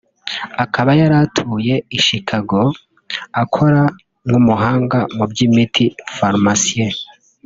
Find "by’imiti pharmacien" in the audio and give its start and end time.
5.31-6.93